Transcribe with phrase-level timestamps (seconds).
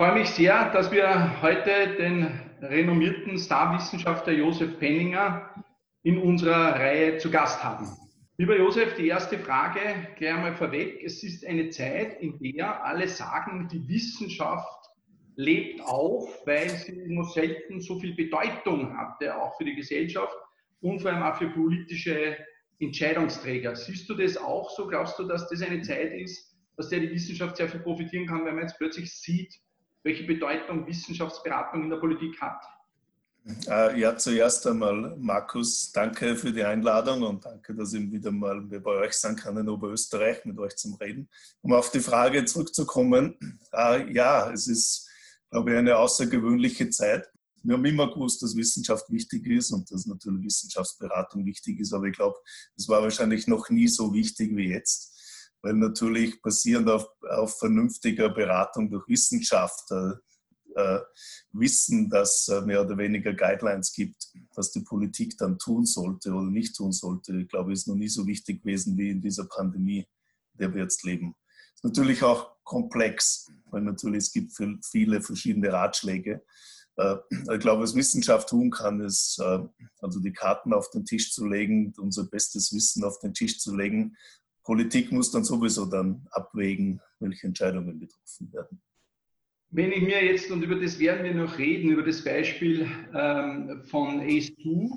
[0.00, 2.26] freue mich sehr, dass wir heute den
[2.62, 5.54] renommierten Starwissenschaftler Josef Penninger
[6.04, 7.86] in unserer Reihe zu Gast haben.
[8.38, 9.78] Lieber Josef, die erste Frage
[10.16, 11.02] gleich einmal vorweg.
[11.04, 14.88] Es ist eine Zeit, in der alle sagen, die Wissenschaft
[15.36, 20.34] lebt auf, weil sie nur selten so viel Bedeutung hatte, auch für die Gesellschaft
[20.80, 22.38] und vor allem auch für politische
[22.78, 23.76] Entscheidungsträger.
[23.76, 24.86] Siehst du das auch so?
[24.86, 28.46] Glaubst du, dass das eine Zeit ist, dass der die Wissenschaft sehr viel profitieren kann,
[28.46, 29.60] wenn man jetzt plötzlich sieht,
[30.02, 32.62] welche Bedeutung Wissenschaftsberatung in der Politik hat?
[33.66, 38.60] Äh, ja, zuerst einmal, Markus, danke für die Einladung und danke, dass ich wieder mal
[38.60, 41.28] bei euch sein kann in Oberösterreich mit euch zum Reden.
[41.62, 45.08] Um auf die Frage zurückzukommen, äh, ja, es ist,
[45.50, 47.30] glaube ich, eine außergewöhnliche Zeit.
[47.62, 52.06] Wir haben immer gewusst, dass Wissenschaft wichtig ist und dass natürlich Wissenschaftsberatung wichtig ist, aber
[52.06, 52.36] ich glaube,
[52.76, 55.10] es war wahrscheinlich noch nie so wichtig wie jetzt
[55.62, 60.12] weil natürlich basierend auf, auf vernünftiger Beratung durch Wissenschaft äh,
[60.76, 61.00] äh,
[61.52, 66.50] wissen, dass äh, mehr oder weniger Guidelines gibt, was die Politik dann tun sollte oder
[66.50, 67.36] nicht tun sollte.
[67.36, 70.06] Ich glaube, ist noch nie so wichtig gewesen wie in dieser Pandemie,
[70.54, 71.34] in der wir jetzt leben.
[71.74, 74.52] Ist natürlich auch komplex, weil natürlich es gibt
[74.84, 76.42] viele verschiedene Ratschläge.
[76.96, 77.16] Äh,
[77.52, 79.60] ich glaube, was Wissenschaft tun kann, ist, äh,
[80.00, 83.74] also die Karten auf den Tisch zu legen, unser bestes Wissen auf den Tisch zu
[83.74, 84.16] legen
[84.62, 88.80] Politik muss dann sowieso dann abwägen, welche Entscheidungen getroffen werden.
[89.72, 93.82] Wenn ich mir jetzt, und über das werden wir noch reden, über das Beispiel ähm,
[93.84, 94.90] von ACE2,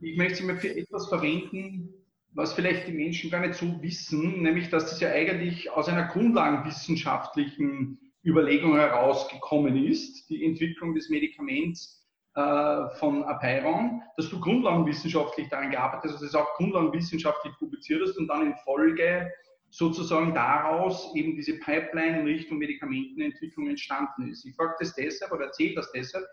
[0.00, 1.88] ich möchte es mal für etwas verwenden,
[2.32, 6.06] was vielleicht die Menschen gar nicht so wissen, nämlich dass das ja eigentlich aus einer
[6.06, 15.70] grundlagenwissenschaftlichen Überlegung herausgekommen ist, die Entwicklung des Medikaments äh, von Apeiron, dass du grundlagenwissenschaftlich daran
[15.70, 19.30] gearbeitet hast, dass du es auch grundlagenwissenschaftlich publiziert hast und dann in Folge
[19.70, 24.44] sozusagen daraus eben diese Pipeline in Richtung Medikamentenentwicklung entstanden ist.
[24.44, 26.24] Ich frage das deshalb oder erzähle das deshalb,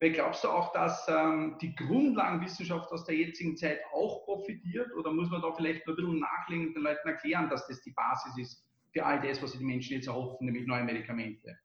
[0.00, 5.10] weil glaubst du auch, dass ähm, die Grundlagenwissenschaft aus der jetzigen Zeit auch profitiert oder
[5.10, 7.92] muss man da vielleicht nur ein bisschen nachlegen und den Leuten erklären, dass das die
[7.92, 11.56] Basis ist für all das, was die Menschen jetzt erhoffen, nämlich neue Medikamente?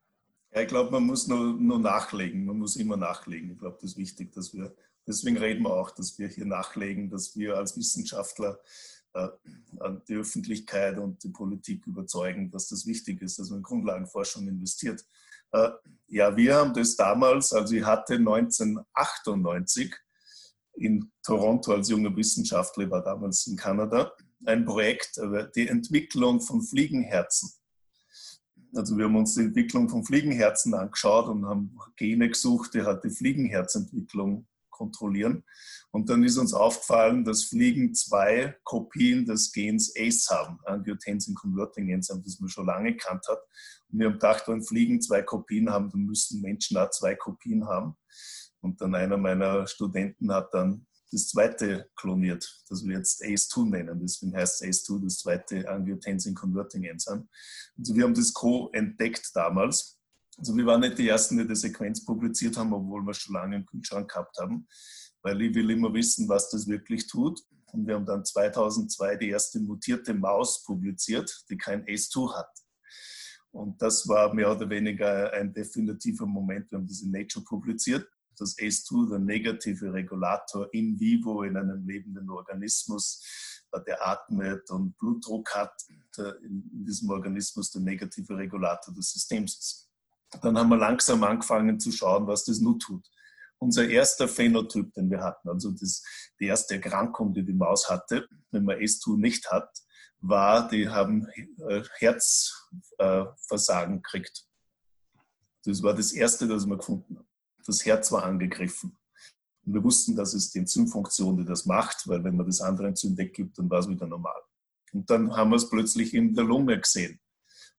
[0.54, 2.44] Ja, ich glaube, man muss nur, nur nachlegen.
[2.44, 3.52] Man muss immer nachlegen.
[3.52, 4.74] Ich glaube, das ist wichtig, dass wir,
[5.06, 8.60] deswegen reden wir auch, dass wir hier nachlegen, dass wir als Wissenschaftler
[9.14, 9.28] äh,
[10.08, 15.02] die Öffentlichkeit und die Politik überzeugen, dass das wichtig ist, dass man in Grundlagenforschung investiert.
[15.52, 15.70] Äh,
[16.08, 19.94] ja, wir haben das damals, also ich hatte 1998
[20.74, 24.12] in Toronto als junger Wissenschaftler, war damals in Kanada,
[24.44, 27.54] ein Projekt, äh, die Entwicklung von Fliegenherzen
[28.74, 33.04] also wir haben uns die Entwicklung von Fliegenherzen angeschaut und haben Gene gesucht, die halt
[33.04, 35.44] die Fliegenherzentwicklung kontrollieren.
[35.90, 41.90] Und dann ist uns aufgefallen, dass Fliegen zwei Kopien des Gens ACE haben, Angiotensin Converting
[41.90, 43.40] Enzyme, das man schon lange kannt hat.
[43.88, 47.66] Und wir haben gedacht, wenn Fliegen zwei Kopien haben, dann müssen Menschen auch zwei Kopien
[47.66, 47.96] haben.
[48.60, 54.00] Und dann einer meiner Studenten hat dann das zweite kloniert, das wir jetzt ACE2 nennen.
[54.00, 57.28] Deswegen heißt es ACE2, das zweite Angiotensin Converting Enzyme.
[57.78, 59.98] Also wir haben das Co entdeckt damals.
[60.38, 63.56] Also wir waren nicht die Ersten, die die Sequenz publiziert haben, obwohl wir schon lange
[63.56, 64.66] im Kühlschrank gehabt haben,
[65.22, 67.40] weil ich will immer wissen, was das wirklich tut.
[67.72, 72.50] Und wir haben dann 2002 die erste mutierte Maus publiziert, die kein ACE2 hat.
[73.50, 76.70] Und das war mehr oder weniger ein definitiver Moment.
[76.70, 78.08] Wir haben das in Nature publiziert
[78.42, 83.22] dass ACE2 der negative Regulator in vivo in einem lebenden Organismus,
[83.86, 85.72] der atmet und Blutdruck hat,
[86.42, 89.88] in diesem Organismus der negative Regulator des Systems ist.
[90.42, 93.06] Dann haben wir langsam angefangen zu schauen, was das nun tut.
[93.58, 96.02] Unser erster Phänotyp, den wir hatten, also das,
[96.40, 99.70] die erste Erkrankung, die die Maus hatte, wenn man ACE2 nicht hat,
[100.20, 101.28] war, die haben
[101.68, 104.46] äh, Herzversagen gekriegt.
[105.64, 107.31] Das war das erste, das wir gefunden haben
[107.66, 108.96] das Herz war angegriffen.
[109.64, 112.88] Und wir wussten, dass es die Enzymfunktion, die das macht, weil wenn man das andere
[112.88, 114.40] Enzym weggibt, dann war es wieder normal.
[114.92, 117.20] Und dann haben wir es plötzlich in der Lunge gesehen.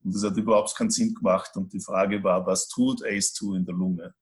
[0.04, 1.56] Und das hat überhaupt keinen Sinn gemacht.
[1.56, 4.14] Und die Frage war, was tut ACE2 in der Lunge?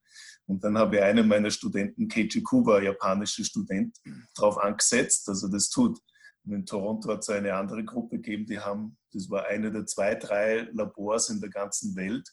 [0.45, 3.97] Und dann habe ich einen meiner Studenten, Keiji Kuba, japanischer Student,
[4.35, 5.99] darauf angesetzt, dass er das tut.
[6.43, 9.85] Und in Toronto hat es eine andere Gruppe gegeben, die haben, das war eine der
[9.85, 12.27] zwei, drei Labors in der ganzen Welt,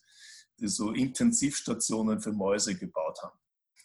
[0.60, 3.38] die so Intensivstationen für Mäuse gebaut haben.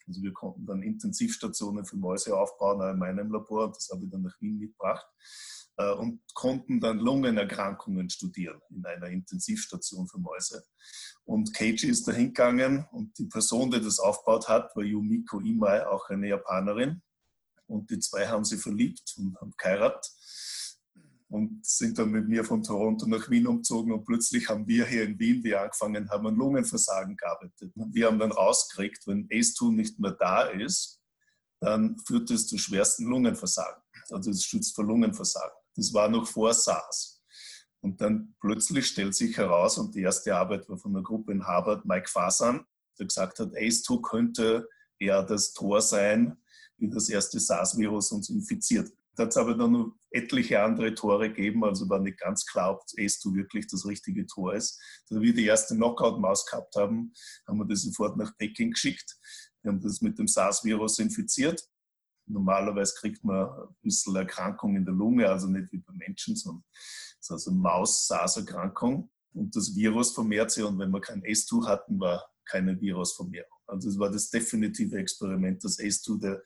[0.07, 4.23] Also wir konnten dann Intensivstationen für Mäuse aufbauen in meinem Labor, das habe ich dann
[4.23, 5.07] nach Wien mitgebracht
[5.77, 10.65] äh, und konnten dann Lungenerkrankungen studieren in einer Intensivstation für Mäuse.
[11.25, 15.85] Und Keiji ist da hingegangen und die Person, die das aufgebaut hat, war Yumiko Imai,
[15.87, 17.01] auch eine Japanerin.
[17.65, 20.11] Und die zwei haben sich verliebt und haben geheiratet.
[21.33, 25.03] Und sind dann mit mir von Toronto nach Wien umgezogen und plötzlich haben wir hier
[25.03, 27.73] in Wien, die angefangen haben, an Lungenversagen gearbeitet.
[27.73, 31.01] Wir haben dann rausgekriegt, wenn ACE2 nicht mehr da ist,
[31.59, 33.81] dann führt es zu schwersten Lungenversagen.
[34.11, 35.57] Also es schützt vor Lungenversagen.
[35.75, 37.23] Das war noch vor SARS.
[37.81, 41.47] Und dann plötzlich stellt sich heraus, und die erste Arbeit war von einer Gruppe in
[41.47, 42.63] Harvard, Mike Fasan,
[42.99, 44.69] der gesagt hat, ACE2 könnte
[44.99, 46.37] eher das Tor sein,
[46.77, 48.91] wie das erste SARS-Virus uns infiziert.
[49.15, 52.73] Da hat es aber dann noch etliche andere Tore gegeben, also war nicht ganz klar,
[52.73, 54.81] ob ACE2 wirklich das richtige Tor ist.
[55.09, 57.13] Da wir die erste Knockout-Maus gehabt haben,
[57.47, 59.17] haben wir das sofort nach Peking geschickt.
[59.61, 61.63] Wir haben das mit dem SARS-Virus infiziert.
[62.25, 66.63] Normalerweise kriegt man ein bisschen Erkrankung in der Lunge, also nicht wie bei Menschen, sondern
[66.71, 69.11] es ist also Maus-SARS-Erkrankung.
[69.33, 73.49] Und das Virus vermehrt sich und wenn wir kein ACE2 hatten, war keine Virusvermehrung.
[73.67, 76.43] Also es war das definitive Experiment, dass ACE2 der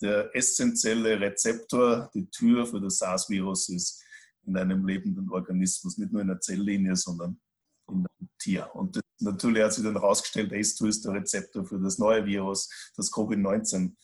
[0.00, 4.02] der essentielle Rezeptor, die Tür für das SARS-Virus ist
[4.46, 7.40] in einem lebenden Organismus, nicht nur in der Zelllinie, sondern
[7.88, 8.74] in einem Tier.
[8.74, 13.10] Und natürlich hat sich dann herausgestellt, ACE2 ist der Rezeptor für das neue Virus, das
[13.12, 13.94] Covid-19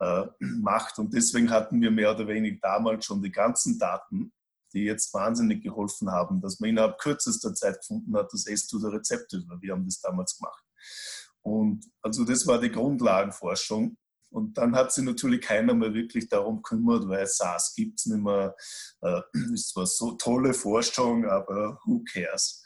[0.00, 0.98] äh, macht.
[0.98, 4.32] Und deswegen hatten wir mehr oder weniger damals schon die ganzen Daten,
[4.72, 8.92] die jetzt wahnsinnig geholfen haben, dass man innerhalb kürzester Zeit gefunden hat, dass ACE2 der
[8.98, 9.48] Rezeptor ist.
[9.60, 10.64] Wir haben das damals gemacht.
[11.42, 13.96] Und also das war die Grundlagenforschung.
[14.34, 18.20] Und dann hat sich natürlich keiner mehr wirklich darum gekümmert, weil SARS gibt es nicht
[18.20, 18.56] mehr.
[19.00, 19.20] Äh,
[19.54, 22.60] ist zwar so tolle Forschung, aber who cares?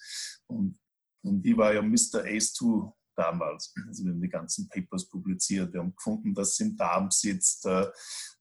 [0.46, 0.78] Und,
[1.22, 2.24] und ich war ja Mr.
[2.24, 3.74] Ace2 damals.
[3.86, 5.74] Also wir haben die ganzen Papers publiziert.
[5.74, 7.86] Wir haben gefunden, dass es im Darm sitzt, äh,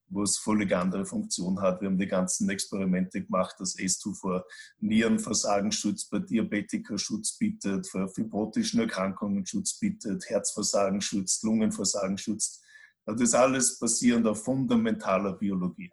[0.07, 1.81] wo es völlig andere Funktion hat.
[1.81, 4.45] Wir haben die ganzen Experimente gemacht, dass ACE2 vor
[4.79, 12.63] Nierenversagen schützt, bei Diabetiker Schutz bietet, vor fibrotischen Erkrankungen Schutz bietet, Herzversagen schützt, Lungenversagen schützt.
[13.07, 15.89] Das ist alles basierend auf fundamentaler Biologie.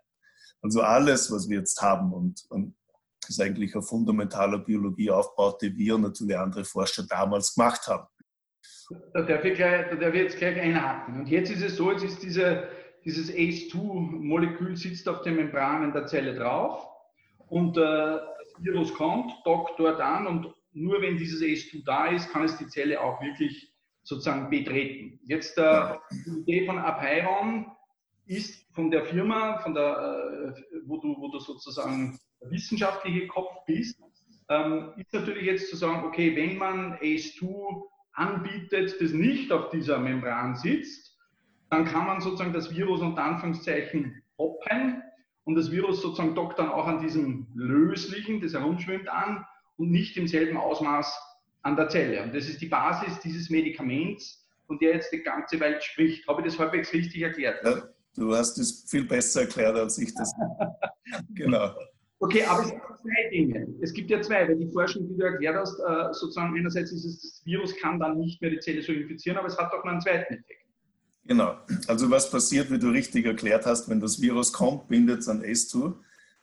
[0.61, 2.75] Also alles, was wir jetzt haben und, und
[3.29, 8.07] ist eigentlich auf fundamentaler Biologie aufgebaut, die wir und natürlich andere Forscher damals gemacht haben.
[9.13, 11.21] Da darf ich, gleich, da darf ich jetzt gleich einhaken.
[11.21, 12.69] Und jetzt ist es so, jetzt ist diese,
[13.05, 16.85] dieses ACE2-Molekül sitzt auf den Membranen der Zelle drauf
[17.47, 22.31] und äh, das Virus kommt, dockt dort an und nur wenn dieses ACE2 da ist,
[22.31, 23.74] kann es die Zelle auch wirklich
[24.05, 25.19] sozusagen betreten.
[25.25, 25.97] Jetzt äh,
[26.27, 27.67] die Idee von Apeiron
[28.27, 33.65] ist von der Firma, von der, äh, wo, du, wo du sozusagen der wissenschaftliche Kopf
[33.67, 34.01] bist,
[34.49, 39.99] ähm, ist natürlich jetzt zu sagen, okay, wenn man ACE2 anbietet, das nicht auf dieser
[39.99, 41.19] Membran sitzt,
[41.71, 45.03] dann kann man sozusagen das Virus unter Anführungszeichen hoppen
[45.45, 49.45] und das Virus sozusagen dockt dann auch an diesem löslichen, das herumschwimmt an
[49.77, 51.19] und nicht im selben Ausmaß
[51.65, 52.23] an der Zelle.
[52.23, 56.27] Und das ist die Basis dieses Medikaments, von der jetzt die ganze Welt spricht.
[56.29, 57.65] Habe ich das halbwegs richtig erklärt?
[57.65, 60.33] Ja, du hast es viel besser erklärt, als ich das.
[61.35, 61.75] genau.
[62.21, 63.67] Okay, aber es gibt zwei Dinge.
[63.81, 67.05] Es gibt ja zwei, weil die Forschung, die du erklärt hast, äh, sozusagen einerseits ist
[67.05, 69.85] es, das Virus kann dann nicht mehr die Zelle so infizieren, aber es hat auch
[69.85, 70.65] noch einen zweiten Effekt.
[71.27, 71.57] Genau.
[71.87, 75.43] Also was passiert, wie du richtig erklärt hast, wenn das Virus kommt, bindet es an
[75.43, 75.95] ACE2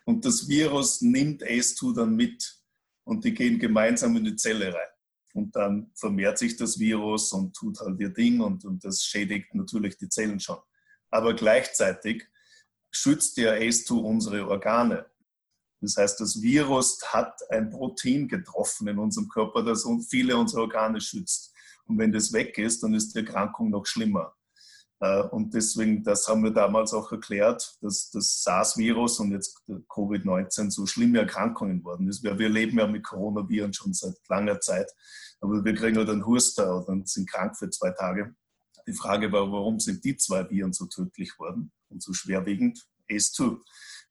[0.05, 2.57] und das Virus nimmt ACE2 dann mit
[3.03, 4.91] und die gehen gemeinsam in die Zelle rein
[5.33, 9.53] und dann vermehrt sich das Virus und tut halt ihr Ding und, und das schädigt
[9.55, 10.57] natürlich die Zellen schon.
[11.09, 12.27] Aber gleichzeitig
[12.91, 15.05] schützt der ACE2 unsere Organe.
[15.81, 21.01] Das heißt, das Virus hat ein Protein getroffen in unserem Körper, das viele unserer Organe
[21.01, 21.53] schützt.
[21.85, 24.35] Und wenn das weg ist, dann ist die Erkrankung noch schlimmer.
[25.01, 30.71] Äh, und deswegen, das haben wir damals auch erklärt, dass das SARS-Virus und jetzt Covid-19
[30.71, 32.23] so schlimme Erkrankungen worden ist.
[32.23, 34.91] Wir leben ja mit Coronaviren schon seit langer Zeit,
[35.41, 38.35] aber wir kriegen halt einen Huster und sind krank für zwei Tage.
[38.87, 42.87] Die Frage war, warum sind die zwei Viren so tödlich worden und so schwerwiegend?
[43.09, 43.57] ACE2.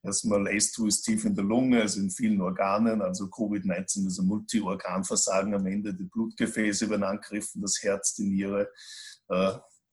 [0.02, 3.02] Erstmal ACE2 ist tief in der Lunge, also in vielen Organen.
[3.02, 5.94] Also Covid-19 ist ein Multiorganversagen am Ende.
[5.94, 8.70] Die Blutgefäße werden angegriffen, das Herz, die Niere.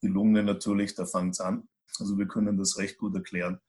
[0.08, 1.68] Die Lunge natürlich, da fängt es an.
[2.00, 3.60] Also wir können das recht gut erklären.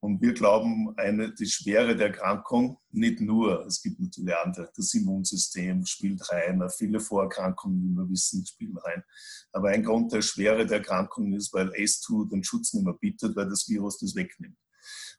[0.00, 4.92] Und wir glauben, eine, die Schwere der Erkrankung, nicht nur, es gibt natürlich andere, das
[4.92, 9.04] Immunsystem spielt rein, viele Vorerkrankungen, wie wir wissen, spielen rein.
[9.52, 13.36] Aber ein Grund der Schwere der Erkrankung ist, weil ACE2 den Schutz nicht mehr bietet,
[13.36, 14.58] weil das Virus das wegnimmt.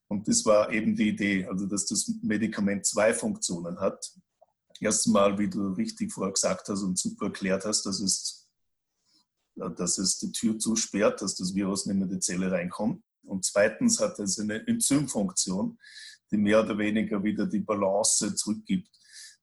[0.08, 4.12] Und das war eben die Idee, also dass das Medikament zwei Funktionen hat.
[4.82, 8.45] Erstmal, wie du richtig vorher gesagt hast und super erklärt hast, dass es
[9.56, 13.04] dass es die Tür zusperrt, dass das Virus nicht mehr in die Zelle reinkommt.
[13.24, 15.80] Und zweitens hat es eine Enzymfunktion,
[16.32, 18.90] die mehr oder weniger wieder die Balance zurückgibt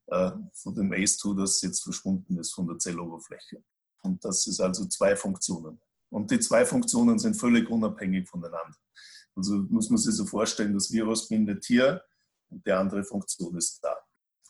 [0.06, 3.62] äh, von dem ACE2, das jetzt verschwunden ist von der Zelloberfläche.
[4.02, 5.80] Und das ist also zwei Funktionen.
[6.10, 8.76] Und die zwei Funktionen sind völlig unabhängig voneinander.
[9.34, 12.02] Also muss man sich so vorstellen, das Virus bindet hier
[12.50, 13.96] und die andere Funktion ist da.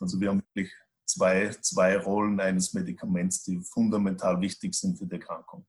[0.01, 0.73] Also wir haben wirklich
[1.13, 5.67] zwei, zwei Rollen eines Medikaments, die fundamental wichtig sind für die Erkrankung.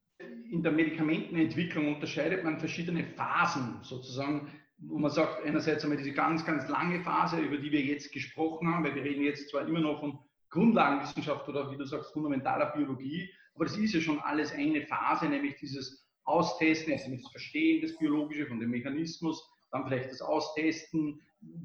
[0.52, 6.46] In der Medikamentenentwicklung unterscheidet man verschiedene Phasen sozusagen, wo man sagt, einerseits einmal diese ganz,
[6.46, 9.80] ganz lange Phase, über die wir jetzt gesprochen haben, weil wir reden jetzt zwar immer
[9.80, 10.20] noch von
[10.50, 15.28] Grundlagenwissenschaft oder wie du sagst, fundamentaler Biologie, aber das ist ja schon alles eine Phase,
[15.28, 21.20] nämlich dieses Austesten, also das Verstehen des Biologischen von dem Mechanismus, dann vielleicht das Austesten,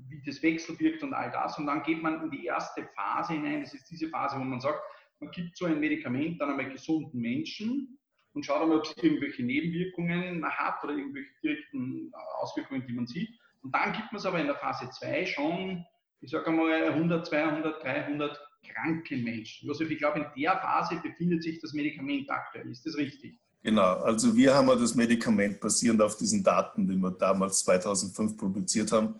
[0.09, 1.59] wie das wechselwirkt und all das.
[1.59, 3.63] Und dann geht man in die erste Phase hinein.
[3.63, 4.81] Das ist diese Phase, wo man sagt,
[5.21, 7.99] man gibt so ein Medikament dann einmal gesunden Menschen
[8.33, 13.31] und schaut einmal, ob es irgendwelche Nebenwirkungen hat oder irgendwelche direkten Auswirkungen, die man sieht.
[13.63, 15.85] Und dann gibt man es aber in der Phase 2 schon,
[16.21, 19.69] ich sage einmal 100, 200, 300 kranken Menschen.
[19.69, 22.71] Josef, ich glaube, in der Phase befindet sich das Medikament aktuell.
[22.71, 23.37] Ist das richtig?
[23.63, 28.93] Genau, also wir haben das Medikament basierend auf diesen Daten, die wir damals 2005 publiziert
[28.93, 29.17] haben,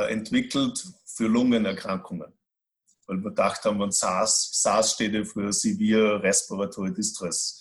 [0.00, 2.32] entwickelt für Lungenerkrankungen.
[3.06, 7.60] Weil wir gedacht haben, SARS, SARS steht ja für Severe Respiratory Distress.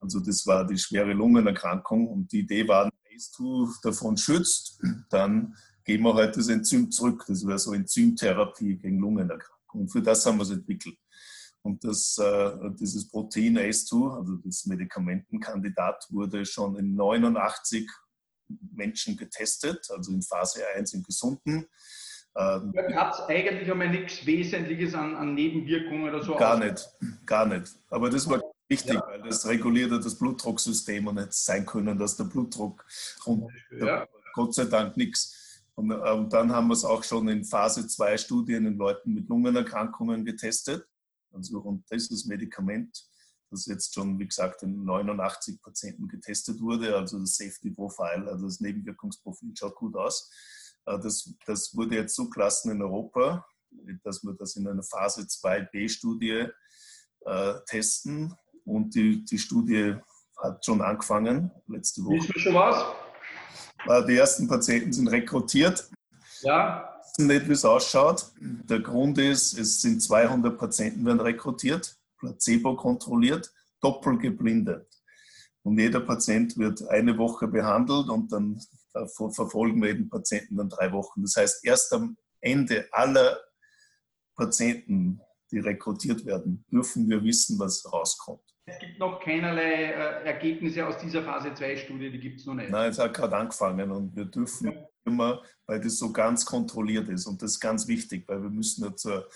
[0.00, 4.80] Also das war die schwere Lungenerkrankung und die Idee war, wenn ACE2 davon schützt,
[5.10, 7.24] dann geben wir halt das Enzym zurück.
[7.26, 9.86] Das wäre so Enzymtherapie gegen Lungenerkrankungen.
[9.86, 10.96] Und für das haben wir es entwickelt.
[11.62, 17.90] Und das, äh, dieses Protein ACE2, also das Medikamentenkandidat, wurde schon in 89
[18.48, 21.66] Menschen getestet, also in Phase 1 in Gesunden.
[22.36, 26.36] Ähm, Hat es eigentlich einmal nichts Wesentliches an, an, Nebenwirkungen oder so?
[26.36, 26.86] Gar nicht,
[27.24, 27.72] gar nicht.
[27.88, 29.06] Aber das war wichtig, ja.
[29.06, 32.84] weil das reguliert das Blutdrucksystem und hätte sein können, dass der Blutdruck
[33.26, 33.48] runter.
[33.78, 34.06] Ja.
[34.34, 35.62] Gott sei Dank nichts.
[35.74, 39.14] Und, und ähm, dann haben wir es auch schon in Phase 2 Studien in Leuten
[39.14, 40.86] mit Lungenerkrankungen getestet.
[41.32, 43.06] Also und dieses Medikament,
[43.50, 48.46] das jetzt schon, wie gesagt, in 89 Patienten getestet wurde, also das Safety Profile, also
[48.46, 50.30] das Nebenwirkungsprofil schaut gut aus.
[50.86, 53.46] Äh, das, das wurde jetzt zugelassen in Europa,
[54.04, 56.48] dass wir das in einer Phase 2b-Studie
[57.20, 58.34] äh, testen.
[58.64, 59.96] Und die, die Studie
[60.38, 62.16] hat schon angefangen, letzte Woche.
[62.16, 62.84] Wissen wir schon was?
[63.86, 65.88] Äh, die ersten Patienten sind rekrutiert.
[66.40, 68.26] Ja nicht, wie es ausschaut.
[68.40, 74.86] Der Grund ist, es sind 200 Patienten werden rekrutiert, placebo kontrolliert, doppelt geblindet.
[75.62, 78.60] Und jeder Patient wird eine Woche behandelt und dann
[79.04, 81.22] verfolgen wir den Patienten dann drei Wochen.
[81.22, 83.38] Das heißt, erst am Ende aller
[84.36, 85.20] Patienten,
[85.50, 88.42] die rekrutiert werden, dürfen wir wissen, was rauskommt.
[88.68, 92.70] Es gibt noch keinerlei äh, Ergebnisse aus dieser Phase 2-Studie, die gibt es noch nicht.
[92.70, 97.08] Nein, es hat gerade angefangen und wir dürfen ja immer, weil das so ganz kontrolliert
[97.08, 97.26] ist.
[97.26, 99.28] Und das ist ganz wichtig, weil wir müssen ja zur,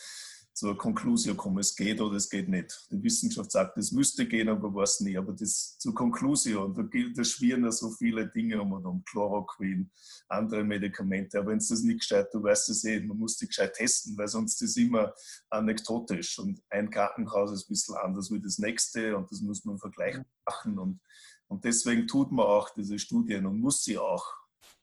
[0.53, 2.87] zur Konklusion kommen, es geht oder es geht nicht.
[2.91, 5.17] Die Wissenschaft sagt, es müsste gehen, aber weiß nie.
[5.17, 6.83] Aber das zur Konklusion, da,
[7.15, 9.91] da schwirren ja so viele Dinge um und um, Chloroquin,
[10.29, 11.39] andere Medikamente.
[11.39, 14.17] Aber wenn es das nicht gescheit, du weißt es eh, man muss die gescheit testen,
[14.19, 15.15] weil sonst ist es immer
[15.49, 16.39] anekdotisch.
[16.39, 20.25] Und ein Krankenhaus ist ein bisschen anders wie das nächste und das muss man vergleichen
[20.45, 20.79] machen.
[20.79, 21.01] Und,
[21.49, 24.25] und deswegen tut man auch diese Studien und muss sie auch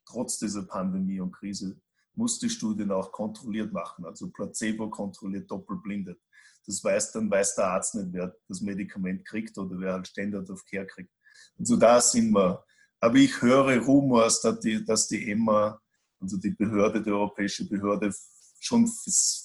[0.05, 1.79] trotz dieser Pandemie und Krise
[2.17, 6.19] muss die Studien auch kontrolliert machen, also placebo kontrolliert, doppelblindet.
[6.65, 10.49] Das weiß dann weiß der Arzt nicht, wer das Medikament kriegt oder wer halt Standard
[10.49, 11.11] of Care kriegt.
[11.57, 12.63] Also da sind wir.
[12.99, 15.79] Aber ich höre Rumors, dass die, dass die EMA,
[16.19, 18.11] also die Behörde, die europäische Behörde,
[18.59, 18.87] schon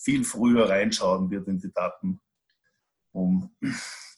[0.02, 2.21] viel früher reinschauen wird in die Daten,
[3.12, 3.55] um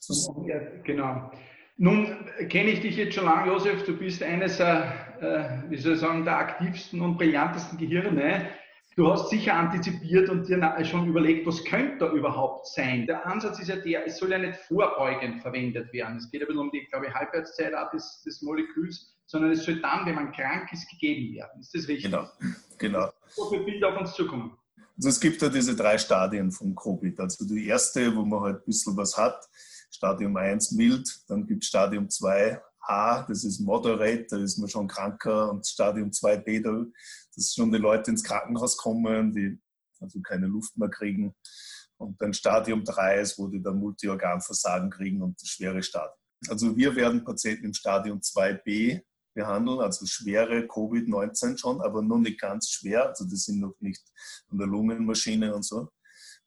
[0.01, 1.33] zu ja, Genau.
[1.77, 3.85] Nun kenne ich dich jetzt schon lange, Josef.
[3.85, 4.85] Du bist eines, äh,
[5.69, 8.49] wie soll ich sagen, der aktivsten und brillantesten Gehirne.
[8.97, 13.07] Du hast sicher antizipiert und dir schon überlegt, was könnte da überhaupt sein.
[13.07, 16.19] Der Ansatz ist ja der, es soll ja nicht vorbeugend verwendet werden.
[16.19, 20.07] Es geht bisschen um die, glaube ich, Halbwertszeit des, des Moleküls, sondern es soll dann,
[20.07, 21.61] wenn man krank ist, gegeben werden.
[21.61, 22.05] Ist das richtig?
[22.05, 22.29] Genau,
[22.79, 23.11] genau.
[23.37, 24.57] Was wird Bild auf uns zukommen?
[24.97, 27.19] Also es gibt ja diese drei Stadien von Covid.
[27.19, 29.45] Also die erste, wo man halt ein bisschen was hat,
[29.95, 34.89] Stadium 1 mild, dann gibt es Stadium 2a, das ist moderate, da ist man schon
[34.89, 36.85] kranker und Stadium 2b, da,
[37.35, 39.59] dass schon die Leute ins Krankenhaus kommen, die
[40.01, 41.35] also keine Luft mehr kriegen.
[41.97, 46.19] Und dann Stadium 3 ist, wo die dann Multiorganversagen kriegen und das schwere Stadium.
[46.49, 49.01] Also wir werden Patienten im Stadium 2b
[49.33, 53.09] behandeln, also schwere Covid-19 schon, aber noch nicht ganz schwer.
[53.09, 54.03] Also die sind noch nicht
[54.49, 55.89] an der Lungenmaschine und so.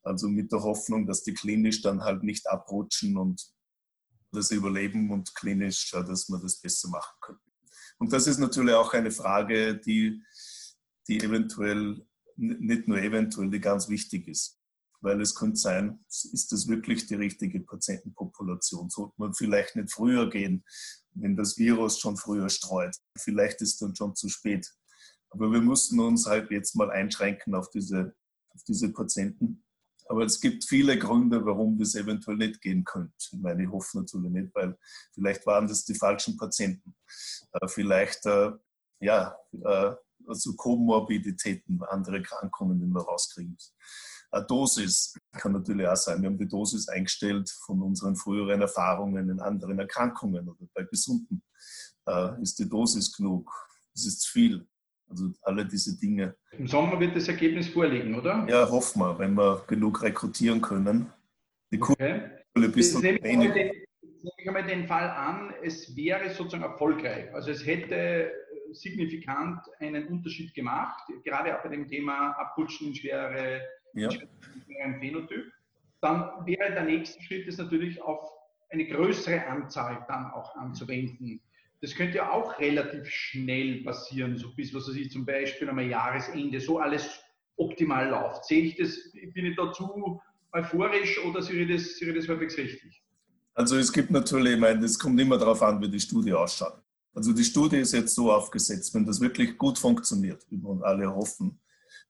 [0.07, 3.51] Also mit der Hoffnung, dass die klinisch dann halt nicht abrutschen und
[4.31, 7.39] das überleben und klinisch, dass wir das besser machen können.
[7.99, 10.23] Und das ist natürlich auch eine Frage, die,
[11.07, 14.59] die eventuell, nicht nur eventuell, die ganz wichtig ist.
[14.99, 18.89] Weil es könnte sein, ist das wirklich die richtige Patientenpopulation?
[18.89, 20.63] Sollte man vielleicht nicht früher gehen,
[21.13, 22.95] wenn das Virus schon früher streut?
[23.17, 24.73] Vielleicht ist dann schon zu spät.
[25.29, 28.15] Aber wir mussten uns halt jetzt mal einschränken auf diese
[28.57, 29.63] auf diese Patienten.
[30.09, 33.13] Aber es gibt viele Gründe, warum das eventuell nicht gehen könnte.
[33.19, 34.77] Ich meine, ich hoffe natürlich nicht, weil
[35.13, 36.95] vielleicht waren das die falschen Patienten.
[37.53, 38.51] Äh, vielleicht, äh,
[38.99, 39.93] ja, äh,
[40.27, 43.57] also Komorbiditäten, andere Krankungen, die wir rauskriegen.
[44.31, 46.21] Eine Dosis kann natürlich auch sein.
[46.21, 51.41] Wir haben die Dosis eingestellt von unseren früheren Erfahrungen in anderen Erkrankungen oder bei Gesunden.
[52.41, 53.49] Ist die Dosis genug?
[53.93, 54.67] Ist es zu viel?
[55.09, 56.35] Also alle diese Dinge.
[56.51, 58.45] Im Sommer wird das Ergebnis vorliegen, oder?
[58.49, 61.11] Ja, hoffen wir, wenn wir genug rekrutieren können.
[61.71, 62.23] Die okay.
[62.55, 63.53] nehme wenig.
[63.53, 63.71] Den,
[64.27, 67.33] nehme ich einmal den Fall an, es wäre sozusagen erfolgreich.
[67.33, 68.31] Also es hätte
[68.73, 73.61] signifikant einen Unterschied gemacht, gerade auch bei dem Thema Abrutschen in schwere,
[73.93, 74.09] ja.
[74.11, 75.45] schweren Phänotyp.
[76.01, 78.29] Dann wäre der nächste Schritt, es natürlich auf
[78.69, 81.41] eine größere Anzahl dann auch anzuwenden.
[81.81, 85.79] Das könnte ja auch relativ schnell passieren, so bis, was weiß ich, zum Beispiel am
[85.79, 87.07] Jahresende, so alles
[87.55, 88.45] optimal läuft.
[88.45, 88.97] Sehe ich das,
[89.33, 90.19] bin ich da zu
[90.53, 93.03] euphorisch oder sehe ich das, sehe ich das halbwegs richtig?
[93.53, 96.81] Also es gibt natürlich, ich meine, es kommt immer darauf an, wie die Studie ausschaut.
[97.13, 101.13] Also die Studie ist jetzt so aufgesetzt, wenn das wirklich gut funktioniert, wie wir alle
[101.13, 101.59] hoffen,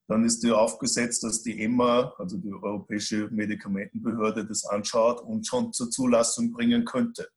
[0.07, 5.74] dann ist die aufgesetzt, dass die EMA, also die Europäische Medikamentenbehörde, das anschaut und schon
[5.74, 7.29] zur Zulassung bringen könnte.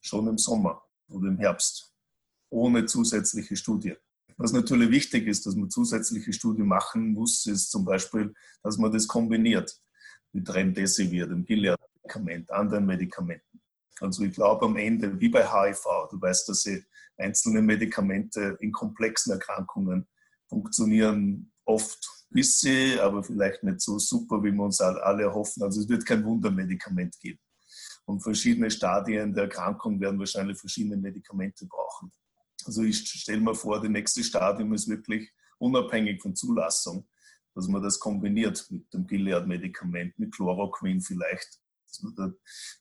[0.00, 1.94] Schon im Sommer oder im Herbst,
[2.50, 3.94] ohne zusätzliche Studie.
[4.36, 8.92] Was natürlich wichtig ist, dass man zusätzliche Studien machen muss, ist zum Beispiel, dass man
[8.92, 9.76] das kombiniert
[10.32, 13.60] mit Remdesivir, dem Gilead-Medikament, anderen Medikamenten.
[14.00, 16.84] Also ich glaube am Ende, wie bei HIV, du weißt, dass sie
[17.16, 20.06] einzelne Medikamente in komplexen Erkrankungen
[20.48, 25.62] funktionieren oft bisschen, aber vielleicht nicht so super, wie wir uns alle erhoffen.
[25.62, 27.40] Also es wird kein Wundermedikament geben.
[28.08, 32.10] Und verschiedene Stadien der Erkrankung werden wahrscheinlich verschiedene Medikamente brauchen.
[32.64, 37.06] Also ich stelle mir vor, das nächste Stadium ist wirklich unabhängig von Zulassung,
[37.54, 42.32] dass man das kombiniert mit dem Gilead-Medikament, mit Chloroquin vielleicht, dass man da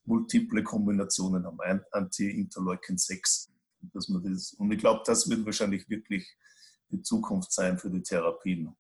[0.06, 3.52] multiple Kombinationen haben, Anti-Interleukin 6.
[3.94, 6.26] Dass man das, und ich glaube, das wird wahrscheinlich wirklich
[6.90, 8.74] die Zukunft sein für die Therapien.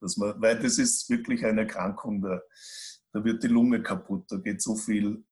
[0.00, 2.42] Dass man, weil das ist wirklich eine Erkrankung, da,
[3.12, 5.24] da wird die Lunge kaputt, da geht so viel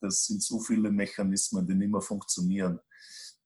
[0.00, 2.80] das sind so viele Mechanismen, die nicht mehr funktionieren.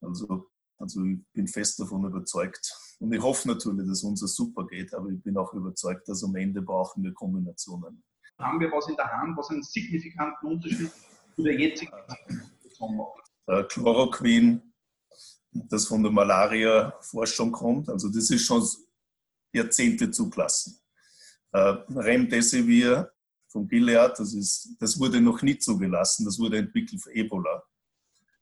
[0.00, 2.74] Also, also ich bin fest davon überzeugt.
[3.00, 6.34] Und ich hoffe natürlich, dass unser super geht, aber ich bin auch überzeugt, dass am
[6.36, 8.02] Ende brauchen wir Kombinationen.
[8.38, 10.90] Haben wir was in der Hand, was einen signifikanten Unterschied
[11.36, 11.92] zu der jetzigen
[12.62, 13.70] Situation macht?
[13.70, 14.72] Chloroquin,
[15.52, 18.66] das von der Malaria-Forschung kommt, also das ist schon
[19.52, 20.80] Jahrzehnte zugelassen.
[21.52, 23.13] Äh, Remdesivir
[23.54, 27.62] von Gilead, das, ist, das wurde noch nicht zugelassen, das wurde entwickelt für Ebola.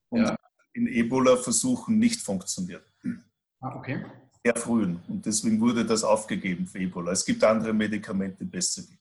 [0.08, 0.36] Und ja.
[0.72, 2.90] in Ebola-Versuchen nicht funktioniert.
[3.60, 4.06] Ah, okay.
[4.42, 5.02] Sehr frühen.
[5.08, 7.12] Und deswegen wurde das aufgegeben für Ebola.
[7.12, 8.98] Es gibt andere Medikamente, besser gehen.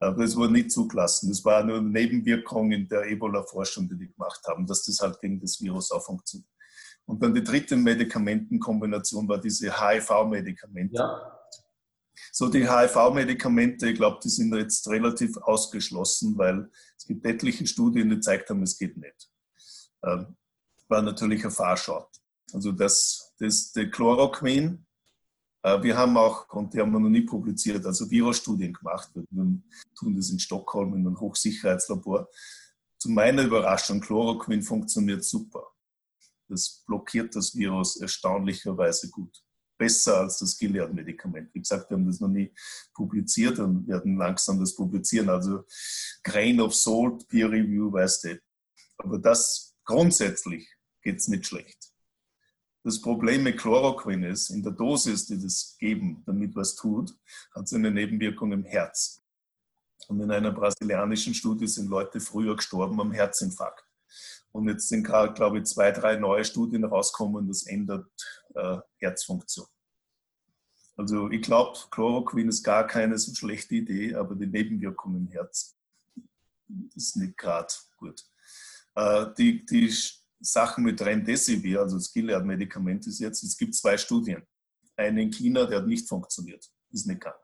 [0.00, 1.28] Aber es wurde nicht zugelassen.
[1.28, 5.20] Das war nur eine Nebenwirkung in der Ebola-Forschung, die die gemacht haben, dass das halt
[5.20, 6.50] gegen das Virus auch funktioniert.
[7.06, 10.96] Und dann die dritte Medikamentenkombination war diese HIV-Medikamente.
[10.96, 11.37] Ja.
[12.32, 18.08] So die HIV-Medikamente, ich glaube, die sind jetzt relativ ausgeschlossen, weil es gibt etliche Studien,
[18.08, 19.30] die gezeigt haben, es geht nicht.
[20.04, 20.36] Ähm,
[20.88, 22.08] war natürlich ein Fahrschau.
[22.52, 24.86] Also das, das der Chloroquin,
[25.62, 29.10] äh, wir haben auch, und die haben wir noch nie publiziert, also Virusstudien gemacht.
[29.14, 29.24] Wir
[29.94, 32.28] tun das in Stockholm in einem Hochsicherheitslabor.
[32.98, 35.66] Zu meiner Überraschung, Chloroquin funktioniert super.
[36.48, 39.42] Das blockiert das Virus erstaunlicherweise gut
[39.78, 41.54] besser als das Gilead-Medikament.
[41.54, 42.52] Wie gesagt, wir haben das noch nie
[42.92, 45.30] publiziert und werden langsam das publizieren.
[45.30, 45.64] Also
[46.22, 48.40] Grain of Salt, Peer Review, weißt du.
[48.98, 50.68] Aber das grundsätzlich
[51.00, 51.92] geht es nicht schlecht.
[52.84, 57.14] Das Problem mit Chloroquin ist, in der Dosis, die das geben, damit was tut,
[57.54, 59.22] hat es eine Nebenwirkung im Herz.
[60.08, 63.84] Und in einer brasilianischen Studie sind Leute früher gestorben am Herzinfarkt.
[64.52, 68.06] Und jetzt sind gerade, glaube ich, zwei, drei neue Studien rausgekommen, das ändert
[68.58, 69.66] äh, Herzfunktion.
[70.96, 75.76] Also ich glaube, Chloroquin ist gar keine so schlechte Idee, aber die Nebenwirkung im Herz
[76.94, 78.24] ist nicht gerade gut.
[78.94, 79.94] Äh, die, die
[80.40, 84.42] Sachen mit Remdesivir, also das Gilead-Medikament ist jetzt, es gibt zwei Studien.
[84.96, 87.38] Eine in China, der hat nicht funktioniert, ist nicht gegangen.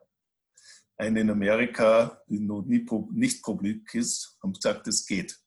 [0.97, 5.39] Eine in Amerika, die noch nicht publik ist, haben gesagt, es geht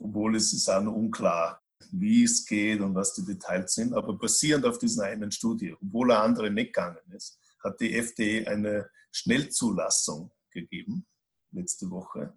[0.00, 3.94] obwohl es ist auch noch unklar, wie es geht und was die Details sind.
[3.94, 8.50] Aber basierend auf dieser einen Studie, obwohl eine andere nicht gegangen ist, hat die FDA
[8.50, 11.06] eine Schnellzulassung gegeben,
[11.52, 12.34] letzte Woche,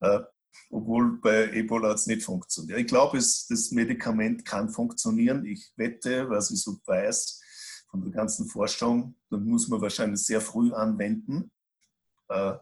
[0.00, 0.20] äh,
[0.70, 2.78] obwohl bei Ebola es nicht funktioniert.
[2.78, 5.44] Ich glaube, das Medikament kann funktionieren.
[5.44, 7.40] Ich wette, was ich so weiß,
[7.90, 9.16] von der ganzen Forschung.
[9.30, 11.50] Dann muss man wahrscheinlich sehr früh anwenden.
[12.28, 12.54] Äh,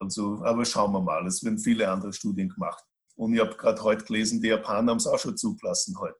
[0.00, 2.84] also, aber schauen wir mal, es werden viele andere Studien gemacht.
[3.18, 6.16] Und ich habe gerade heute gelesen, die Japaner haben es auch schon zugelassen heute.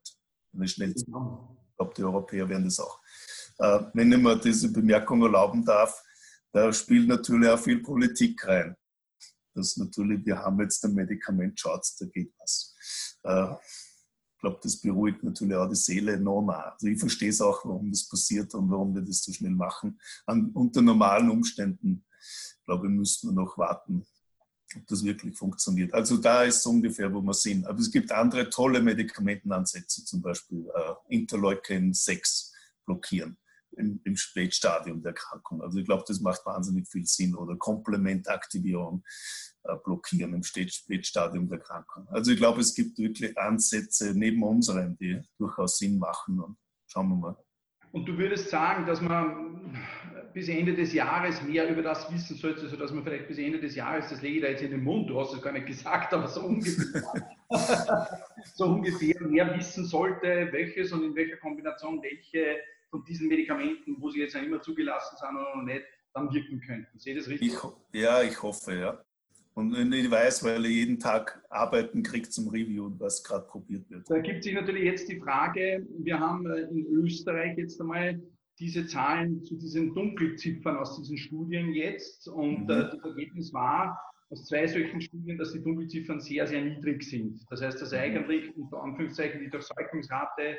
[0.61, 1.57] Ich schnell genau.
[1.69, 2.99] Ich glaube, die Europäer werden das auch.
[3.57, 6.03] Äh, wenn ich mir diese Bemerkung erlauben darf,
[6.51, 8.75] da spielt natürlich auch viel Politik rein.
[9.53, 12.75] Das natürlich, wir haben jetzt ein Medikament, schaut, da geht was.
[13.23, 16.49] Äh, ich glaube, das beruhigt natürlich auch die Seele enorm.
[16.49, 19.97] Also ich verstehe es auch, warum das passiert und warum wir das so schnell machen.
[20.25, 22.05] An, unter normalen Umständen,
[22.65, 24.05] glaube ich, müssten wir noch warten,
[24.75, 25.93] ob das wirklich funktioniert.
[25.93, 27.65] Also da ist so ungefähr, wo wir sind.
[27.65, 32.53] Aber es gibt andere tolle Medikamentenansätze, zum Beispiel äh, Interleukin 6
[32.85, 33.37] blockieren
[33.77, 35.61] im, im Spätstadium der Erkrankung.
[35.61, 37.35] Also ich glaube, das macht wahnsinnig viel Sinn.
[37.35, 39.03] Oder Komplementaktivierung
[39.63, 42.07] äh, blockieren im Spätstadium der Erkrankung.
[42.09, 46.39] Also ich glaube, es gibt wirklich Ansätze neben unseren, die durchaus Sinn machen.
[46.39, 47.37] Und schauen wir mal.
[47.91, 49.75] Und du würdest sagen, dass man
[50.33, 53.75] bis Ende des Jahres mehr über das wissen sollte, sodass man vielleicht bis Ende des
[53.75, 56.13] Jahres, das lege ich da jetzt in den Mund, du hast es gar nicht gesagt,
[56.13, 57.03] aber so ungefähr,
[58.55, 62.57] so ungefähr mehr wissen sollte, welches und in welcher Kombination welche
[62.89, 66.97] von diesen Medikamenten, wo sie jetzt immer zugelassen sind oder noch nicht, dann wirken könnten.
[66.97, 67.53] Sehe das richtig?
[67.53, 69.03] Ich, ja, ich hoffe, ja.
[69.53, 74.09] Und ich weiß, weil er jeden Tag Arbeiten kriegt zum Review, was gerade probiert wird.
[74.09, 78.21] Da gibt sich natürlich jetzt die Frage, wir haben äh, in Österreich jetzt einmal
[78.59, 82.69] diese Zahlen zu diesen Dunkelziffern aus diesen Studien jetzt und mhm.
[82.69, 87.41] äh, das Ergebnis war aus zwei solchen Studien, dass die Dunkelziffern sehr, sehr niedrig sind.
[87.49, 87.97] Das heißt, dass mhm.
[87.97, 90.57] eigentlich unter Anführungszeichen die Durchseuchungsrate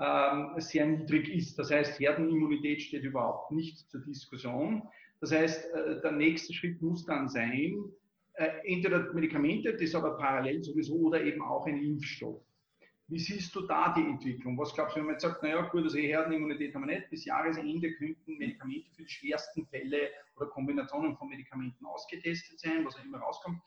[0.00, 1.58] ähm, sehr niedrig ist.
[1.58, 4.82] Das heißt, Herdenimmunität steht überhaupt nicht zur Diskussion.
[5.20, 7.76] Das heißt, äh, der nächste Schritt muss dann sein,
[8.34, 12.42] äh, entweder Medikamente, das aber parallel sowieso, oder eben auch ein Impfstoff.
[13.06, 14.56] Wie siehst du da die Entwicklung?
[14.58, 17.26] Was glaubst du, wenn man jetzt sagt, naja, gut, also Herdenimmunität haben wir nicht, bis
[17.26, 23.04] Jahresende könnten Medikamente für die schwersten Fälle oder Kombinationen von Medikamenten ausgetestet sein, was auch
[23.04, 23.60] immer rauskommt.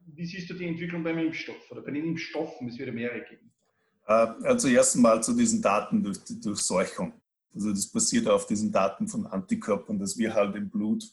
[0.00, 2.68] Wie siehst du die Entwicklung beim Impfstoff oder bei den Impfstoffen?
[2.68, 3.52] Es wird mehrere geben.
[4.06, 7.12] Äh, also erst einmal zu diesen Daten durch die Durchseuchung.
[7.54, 11.04] Also das basiert auf diesen Daten von Antikörpern, dass wir halt im Blut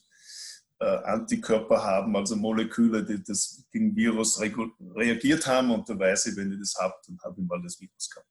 [0.86, 6.52] Antikörper haben, also Moleküle, die das gegen Virus reagiert haben und da weiß ich, wenn
[6.54, 8.30] ich das habe, dann habe ich mal das Virus gehabt.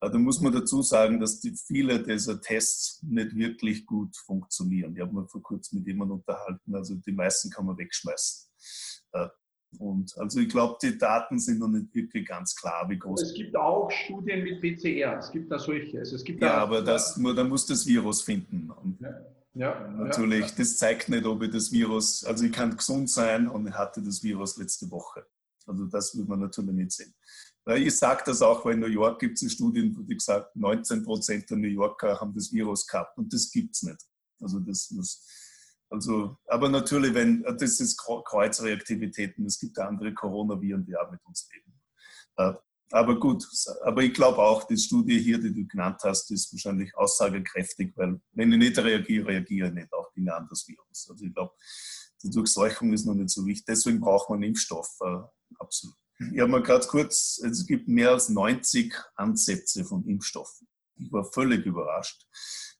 [0.00, 4.94] Äh, da muss man dazu sagen, dass die, viele dieser Tests nicht wirklich gut funktionieren.
[4.96, 8.50] Ich habe mir vor kurzem mit jemandem unterhalten, also die meisten kann man wegschmeißen.
[9.78, 13.22] Und also ich glaube, die Daten sind noch nicht wirklich ganz klar, wie groß.
[13.22, 15.98] Es gibt auch Studien mit PCR, es gibt da solche.
[15.98, 18.70] Also es gibt ja, da, aber das, da muss das Virus finden.
[18.70, 19.10] Und ja.
[19.54, 20.52] Ja, natürlich, ja.
[20.56, 24.02] das zeigt nicht, ob ich das Virus, also ich kann gesund sein und ich hatte
[24.02, 25.24] das Virus letzte Woche.
[25.66, 27.14] Also das wird man natürlich nicht sehen.
[27.76, 31.04] Ich sage das auch, weil in New York gibt es Studien, wo die gesagt 19
[31.04, 34.04] Prozent der New Yorker haben das Virus gehabt und das gibt es nicht.
[34.40, 35.24] Also das muss,
[35.88, 41.48] also, aber natürlich, wenn, das ist Kreuzreaktivitäten, es gibt andere Coronaviren, die auch mit uns
[41.52, 41.80] leben.
[42.94, 43.44] Aber gut,
[43.82, 48.20] aber ich glaube auch, die Studie hier, die du genannt hast, ist wahrscheinlich aussagekräftig, weil
[48.34, 51.10] wenn ich nicht reagiere, reagiere ich nicht auch gegen ein anderes Virus.
[51.10, 51.52] Also ich glaube,
[52.22, 53.64] die Durchseuchung ist noch nicht so wichtig.
[53.66, 55.22] Deswegen braucht man Impfstoff, äh,
[55.58, 55.96] absolut.
[56.32, 60.68] Ich habe mal gerade kurz, es gibt mehr als 90 Ansätze von Impfstoffen.
[60.96, 62.26] Ich war völlig überrascht.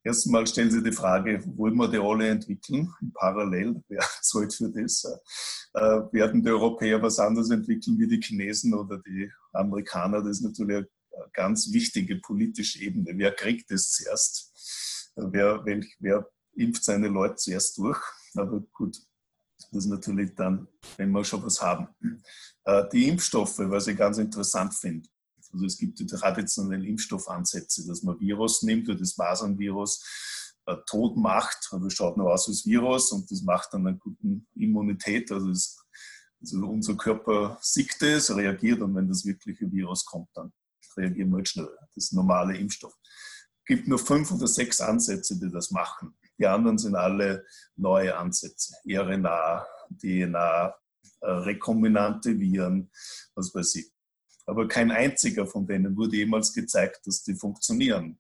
[0.02, 2.92] Erstmal stellen Sie die Frage, wollen wir die alle entwickeln?
[3.14, 5.04] Parallel, wer zahlt für das?
[5.72, 5.80] Äh,
[6.12, 10.22] werden die Europäer was anderes entwickeln wie die Chinesen oder die Amerikaner?
[10.22, 10.86] Das ist natürlich eine
[11.32, 13.12] ganz wichtige politische Ebene.
[13.16, 15.12] Wer kriegt das zuerst?
[15.16, 18.00] Wer, welch, wer impft seine Leute zuerst durch?
[18.34, 18.98] Aber gut,
[19.58, 21.88] das ist natürlich dann, wenn wir schon was haben.
[22.64, 25.08] Äh, die Impfstoffe, was ich ganz interessant finde,
[25.54, 30.02] also es gibt die traditionellen Impfstoffansätze, dass man Virus nimmt, wie das Masernvirus,
[30.66, 34.40] äh, tot macht, also schaut nur aus das Virus und das macht dann eine gute
[34.56, 35.30] Immunität.
[35.30, 35.76] Also, das,
[36.40, 40.52] also unser Körper sieht es, reagiert und wenn das wirkliche Virus kommt, dann
[40.96, 41.68] reagieren wir halt schnell.
[41.94, 42.94] Das ist normale Impfstoff.
[43.04, 46.16] Es gibt nur fünf oder sechs Ansätze, die das machen.
[46.38, 48.74] Die anderen sind alle neue Ansätze.
[48.86, 49.66] RNA,
[50.02, 50.74] DNA,
[51.20, 52.90] äh, rekombinante Viren,
[53.34, 53.93] was weiß ich.
[54.46, 58.18] Aber kein einziger von denen wurde jemals gezeigt, dass die funktionieren.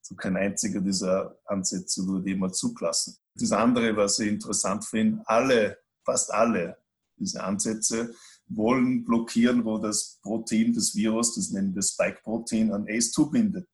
[0.00, 3.16] Also kein einziger dieser Ansätze wurde jemals zugelassen.
[3.34, 6.78] Das andere, was ich interessant finde, alle, fast alle
[7.18, 8.14] diese Ansätze
[8.46, 13.68] wollen blockieren, wo das Protein das Virus, das nennen wir Spike-Protein, an ACE2 bindet.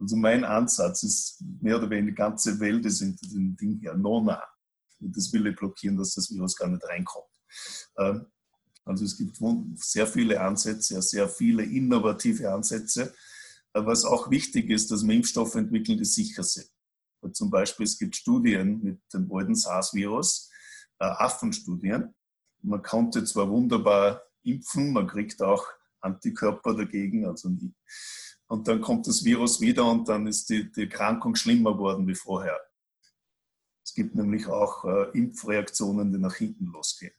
[0.00, 3.94] Also mein Ansatz ist mehr oder weniger die ganze Welt ist in diesem Ding hier
[3.94, 4.42] nona.
[4.98, 7.28] Das will ich blockieren, dass das Virus gar nicht reinkommt.
[8.84, 9.38] Also es gibt
[9.76, 13.14] sehr viele Ansätze, sehr viele innovative Ansätze.
[13.72, 16.68] Was auch wichtig ist, dass wir Impfstoffe entwickeln, die sicher sind.
[17.32, 20.50] Zum Beispiel, es gibt Studien mit dem alten SARS-Virus,
[20.98, 22.14] äh, Affenstudien.
[22.62, 25.66] Man konnte zwar wunderbar impfen, man kriegt auch
[26.00, 27.74] Antikörper dagegen, also nie.
[28.46, 32.14] Und dann kommt das Virus wieder und dann ist die, die Erkrankung schlimmer geworden wie
[32.14, 32.60] vorher.
[33.82, 37.14] Es gibt nämlich auch äh, Impfreaktionen, die nach hinten losgehen.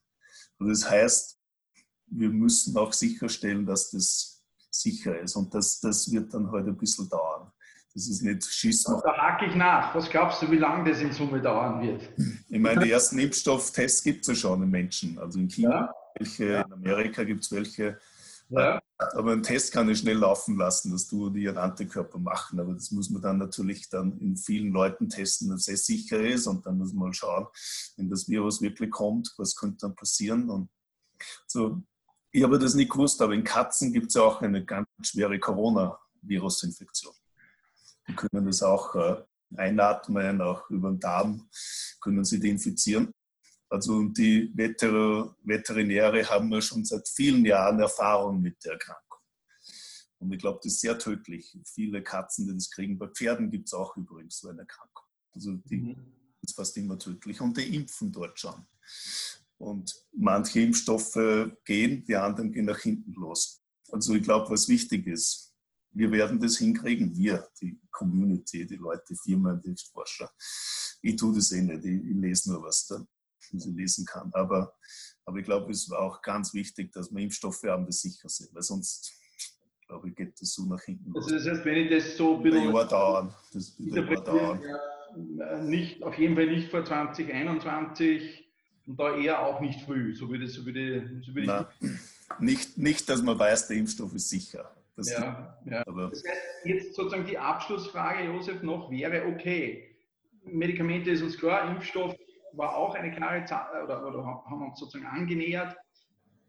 [0.60, 1.40] Und das heißt,
[2.08, 5.36] wir müssen auch sicherstellen, dass das sicher ist.
[5.36, 7.52] Und das, das wird dann heute halt ein bisschen dauern.
[7.94, 9.02] Das ist nicht Schießen.
[9.04, 9.96] Da hake ich nach.
[9.96, 12.02] Was glaubst du, wie lange das in Summe dauern wird?
[12.50, 15.18] Ich meine, die ersten Impfstofftests gibt es ja schon in Menschen.
[15.18, 15.94] Also in China, ja.
[16.20, 16.62] welche, ja.
[16.64, 17.98] in Amerika gibt es welche.
[18.50, 18.82] Ja.
[18.98, 22.60] Aber ein Test kann ich schnell laufen lassen, dass du die einen Antikörper machen.
[22.60, 26.48] Aber das muss man dann natürlich dann in vielen Leuten testen, dass es sicher ist.
[26.48, 27.48] Und dann muss man mal schauen,
[27.96, 30.50] wenn das Virus wirklich kommt, was könnte dann passieren.
[30.50, 30.70] Und
[31.48, 31.82] so,
[32.36, 35.40] ich habe das nicht gewusst, aber in Katzen gibt es ja auch eine ganz schwere
[35.40, 37.14] Corona-Virusinfektion.
[38.10, 39.24] Die können das auch äh,
[39.56, 41.50] einatmen, auch über den Darm
[42.02, 43.14] können sie die infizieren.
[43.70, 49.20] Also die Veter Veterinäre haben ja schon seit vielen Jahren Erfahrung mit der Erkrankung.
[50.20, 51.58] Und ich glaube, das ist sehr tödlich.
[51.66, 53.00] Viele Katzen, die das kriegen.
[53.00, 55.06] Bei Pferden gibt es auch übrigens so eine Erkrankung.
[55.34, 56.14] Also die mhm.
[56.42, 57.40] ist fast immer tödlich.
[57.40, 58.66] Und die impfen dort schon.
[59.58, 63.62] Und manche Impfstoffe gehen, die anderen gehen nach hinten los.
[63.92, 65.54] Also ich glaube, was wichtig ist,
[65.92, 70.30] wir werden das hinkriegen, wir, die Community, die Leute, die Firmen, die Forscher.
[71.02, 73.06] Ich tue das eh nicht, ich, ich lese nur, was da
[73.52, 74.32] was ich lesen kann.
[74.34, 74.74] Aber,
[75.26, 78.54] aber ich glaube, es war auch ganz wichtig, dass wir Impfstoffe haben, die sicher sind,
[78.54, 79.14] weil sonst,
[79.88, 81.16] glaube ich, geht das so nach hinten.
[81.16, 82.74] Also das heißt, wenn ich das so ein.
[82.74, 83.34] Jahr dauern.
[83.54, 84.62] Das wird Jahr dauern.
[85.70, 88.45] Nicht, auf jeden Fall nicht vor 2021
[88.88, 91.90] und da eher auch nicht früh, so würde, so würde, so würde Nein, ich...
[92.40, 94.76] Nicht, nicht, dass man weiß, der Impfstoff ist sicher.
[94.96, 95.84] Das ja, ja.
[95.84, 99.98] das heißt, jetzt sozusagen die Abschlussfrage, Josef, noch wäre, okay,
[100.44, 102.16] Medikamente ist uns klar, Impfstoff
[102.54, 105.76] war auch eine klare Zahl, oder, oder haben wir uns sozusagen angenähert.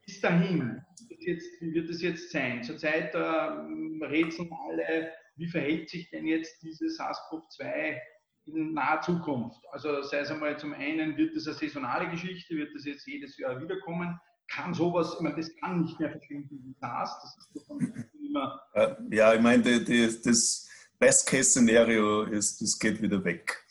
[0.05, 0.81] Bis dahin,
[1.19, 2.63] jetzt, wie wird es jetzt sein?
[2.63, 7.99] Zurzeit äh, rätseln alle, wie verhält sich denn jetzt dieses SARS-CoV-2
[8.47, 9.61] in naher Zukunft?
[9.73, 13.37] Also sei es einmal zum einen, wird das eine saisonale Geschichte, wird das jetzt jedes
[13.39, 14.19] Jahr wiederkommen?
[14.49, 17.71] Kann sowas, ich meine, das kann nicht mehr verschwinden wie SARS, das ist
[18.25, 18.63] immer...
[19.11, 23.65] Ja, ich meine, das Best-Case-Szenario ist, das geht wieder weg.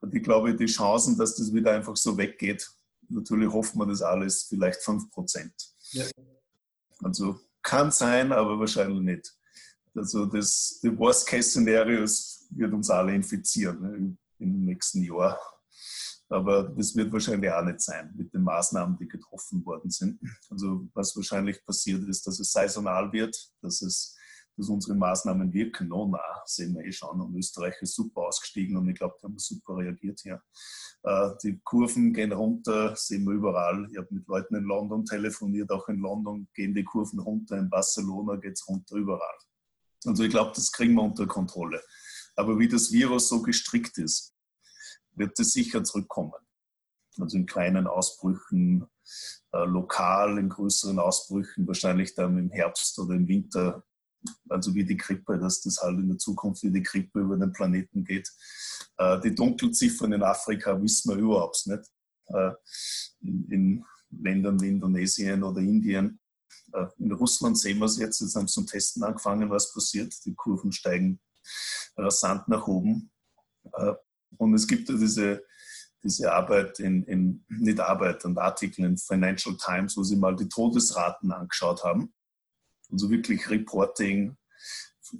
[0.00, 2.70] Und ich glaube, die Chancen, dass das wieder einfach so weggeht,
[3.08, 5.54] natürlich hoffen wir das alles vielleicht 5 Prozent.
[5.92, 6.04] Ja.
[7.02, 9.34] Also kann sein, aber wahrscheinlich nicht.
[9.94, 12.00] Also das die Worst-Case-Szenario
[12.50, 15.38] wird uns alle infizieren ne, im nächsten Jahr.
[16.28, 20.18] Aber das wird wahrscheinlich auch nicht sein mit den Maßnahmen, die getroffen worden sind.
[20.50, 24.16] Also was wahrscheinlich passiert ist, dass es saisonal wird, dass es
[24.56, 25.88] dass unsere Maßnahmen wirken.
[25.88, 27.20] No, na, sehen wir eh schon.
[27.20, 30.40] Und Österreich ist super ausgestiegen und ich glaube, die haben super reagiert hier.
[31.02, 33.88] Äh, die Kurven gehen runter, sehen wir überall.
[33.90, 37.70] Ich habe mit Leuten in London telefoniert, auch in London gehen die Kurven runter, in
[37.70, 39.38] Barcelona geht es runter, überall.
[40.06, 41.82] Also ich glaube, das kriegen wir unter Kontrolle.
[42.36, 44.34] Aber wie das Virus so gestrickt ist,
[45.12, 46.32] wird es sicher zurückkommen.
[47.20, 48.86] Also in kleinen Ausbrüchen,
[49.52, 53.84] äh, lokal, in größeren Ausbrüchen, wahrscheinlich dann im Herbst oder im Winter
[54.48, 57.52] also wie die Grippe, dass das halt in der Zukunft wie die Grippe über den
[57.52, 58.30] Planeten geht.
[58.96, 61.82] Äh, die Dunkelziffern in Afrika wissen wir überhaupt nicht.
[62.26, 62.52] Äh,
[63.22, 66.20] in, Ländern wie Indonesien oder Indien.
[66.74, 70.14] Äh, in Russland sehen wir es jetzt, jetzt haben sie zum Testen angefangen, was passiert.
[70.24, 71.20] Die Kurven steigen
[71.96, 73.10] rasant nach oben.
[74.38, 75.44] Und es gibt ja diese,
[76.02, 80.48] diese Arbeit in, in, nicht Arbeit, und Artikel in Financial Times, wo sie mal die
[80.48, 82.12] Todesraten angeschaut haben
[82.90, 84.36] also wirklich Reporting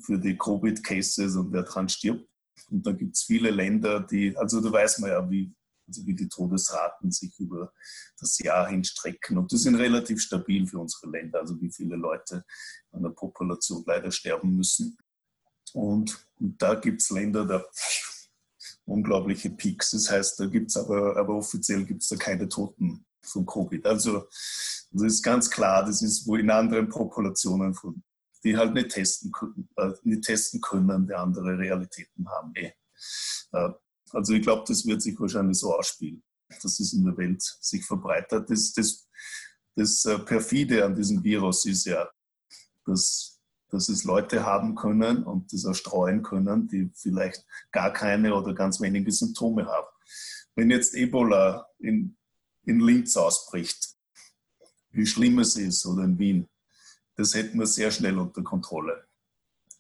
[0.00, 2.26] für die Covid-Cases und wer dran stirbt.
[2.70, 5.54] Und da gibt es viele Länder, die, also da weiß man ja, wie,
[5.86, 7.72] also wie die Todesraten sich über
[8.18, 9.38] das Jahr hinstrecken.
[9.38, 12.44] Und die sind relativ stabil für unsere Länder, also wie viele Leute
[12.92, 14.96] an der Population leider sterben müssen.
[15.72, 17.64] Und, und da gibt es Länder, da
[18.84, 19.90] unglaubliche Peaks.
[19.90, 23.86] Das heißt, da gibt es aber, aber offiziell gibt es da keine Toten von Covid.
[23.86, 24.28] Also
[24.90, 28.02] das ist ganz klar, das ist wo in anderen Populationen, von,
[28.44, 29.32] die halt nicht testen,
[29.76, 32.52] äh, nicht testen können, die andere Realitäten haben.
[32.54, 32.72] Eh.
[34.14, 36.22] Also ich glaube, das wird sich wahrscheinlich so ausspielen,
[36.62, 38.48] dass es in der Welt sich verbreitert.
[38.48, 39.08] Das, das,
[39.74, 42.08] das äh, perfide an diesem Virus ist ja,
[42.86, 48.34] dass, dass es Leute haben können und das auch streuen können, die vielleicht gar keine
[48.34, 49.88] oder ganz wenige Symptome haben.
[50.54, 52.16] Wenn jetzt Ebola in
[52.66, 53.94] in Linz ausbricht,
[54.90, 56.48] wie schlimm es ist, oder in Wien,
[57.16, 59.06] das hätten wir sehr schnell unter Kontrolle.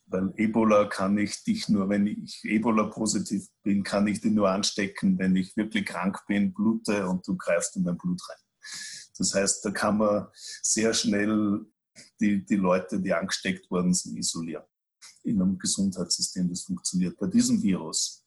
[0.06, 5.18] Weil Ebola kann ich dich nur, wenn ich Ebola-positiv bin, kann ich dich nur anstecken,
[5.18, 8.36] wenn ich wirklich krank bin, blute und du greifst in mein Blut rein.
[9.16, 10.26] Das heißt, da kann man
[10.62, 11.64] sehr schnell
[12.20, 14.64] die, die Leute, die angesteckt worden sind, isolieren.
[15.22, 17.16] In einem Gesundheitssystem, das funktioniert.
[17.16, 18.26] Bei diesem Virus,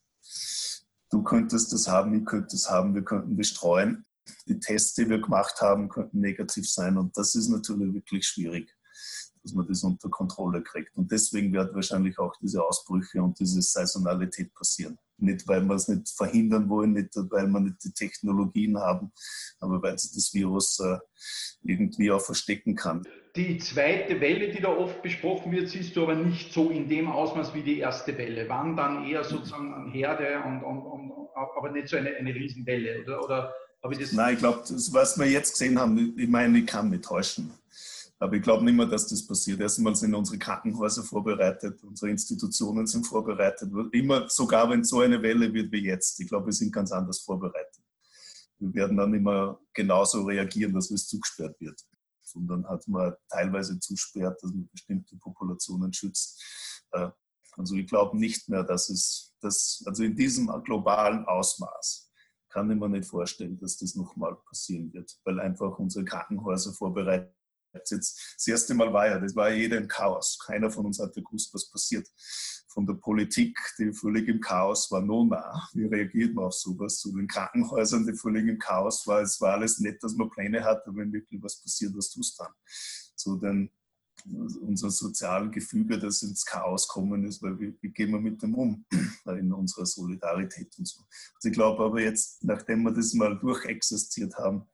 [1.10, 4.04] du könntest das haben, ich könnte das haben, wir könnten bestreuen.
[4.46, 8.74] Die Tests, die wir gemacht haben, könnten negativ sein und das ist natürlich wirklich schwierig
[9.48, 10.96] dass man das unter Kontrolle kriegt.
[10.96, 14.98] Und deswegen wird wahrscheinlich auch diese Ausbrüche und diese Saisonalität passieren.
[15.16, 19.10] Nicht, weil wir es nicht verhindern wollen, nicht, weil wir nicht die Technologien haben,
[19.58, 20.98] aber weil sich das Virus äh,
[21.62, 23.04] irgendwie auch verstecken kann.
[23.34, 27.08] Die zweite Welle, die da oft besprochen wird, siehst du aber nicht so in dem
[27.08, 28.48] Ausmaß wie die erste Welle.
[28.48, 31.12] Wann dann eher sozusagen an Herde, und, und, und,
[31.56, 33.24] aber nicht so eine, eine Riesenwelle, oder?
[33.24, 33.54] oder
[33.90, 34.58] ich Nein, ich glaube,
[34.92, 37.52] was wir jetzt gesehen haben, ich meine, ich kann mich täuschen.
[38.20, 39.60] Aber ich glaube nicht mehr, dass das passiert.
[39.60, 43.70] Erstmal sind unsere Krankenhäuser vorbereitet, unsere Institutionen sind vorbereitet.
[43.92, 46.18] Immer, sogar wenn so eine Welle wird wie jetzt.
[46.18, 47.84] Ich glaube, wir sind ganz anders vorbereitet.
[48.58, 51.80] Wir werden dann immer genauso reagieren, dass es zugesperrt wird.
[52.20, 56.42] Sondern hat man teilweise zusperrt, dass man bestimmte Populationen schützt.
[56.90, 57.10] Äh,
[57.52, 62.10] also ich glaube nicht mehr, dass es, dass, also in diesem globalen Ausmaß
[62.48, 67.37] kann ich mir nicht vorstellen, dass das nochmal passieren wird, weil einfach unsere Krankenhäuser vorbereitet
[67.72, 70.38] Jetzt, das erste Mal war ja, das war ja jeder im Chaos.
[70.38, 72.08] Keiner von uns hatte gewusst, was passiert.
[72.68, 76.98] Von der Politik, die völlig im Chaos war, no, na, wie reagiert man auf sowas?
[76.98, 80.64] Zu den Krankenhäusern, die völlig im Chaos war, es war alles nett, dass man Pläne
[80.64, 82.52] hatte, wenn wirklich was passiert, was tust du dann?
[83.16, 83.70] Zu den
[84.60, 88.54] unser sozialen Gefüge, das ins Chaos kommen ist, weil wie, wie gehen wir mit dem
[88.54, 88.84] um
[89.38, 91.02] in unserer Solidarität und so.
[91.34, 94.68] Also ich glaube aber jetzt, nachdem wir das mal durchexistiert haben,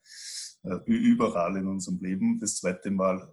[0.87, 2.39] überall in unserem Leben.
[2.41, 3.29] Das zweite Mal,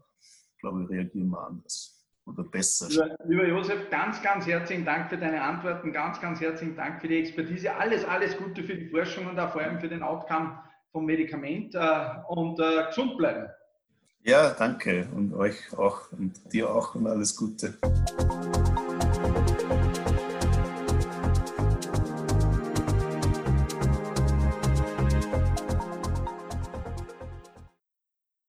[0.60, 2.88] glaube ich, reagieren wir anders oder besser.
[2.90, 7.08] Lieber, lieber Josef, ganz, ganz herzlichen Dank für deine Antworten, ganz, ganz herzlichen Dank für
[7.08, 7.74] die Expertise.
[7.74, 10.60] Alles, alles Gute für die Forschung und auch vor allem für den Outcome
[10.92, 11.80] vom Medikament äh,
[12.28, 13.50] und äh, gesund bleiben.
[14.24, 17.74] Ja, danke und euch auch und dir auch und alles Gute.